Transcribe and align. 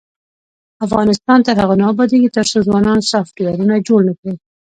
افغانستان 0.85 1.39
تر 1.47 1.55
هغو 1.61 1.75
نه 1.81 1.85
ابادیږي، 1.93 2.29
ترڅو 2.37 2.57
ځوانان 2.67 2.99
سافټویرونه 3.11 3.75
جوړ 3.87 3.99
نکړي. 4.09 4.33